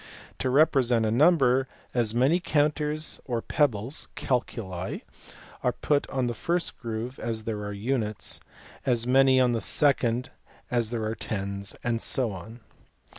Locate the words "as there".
7.19-7.59, 10.71-11.03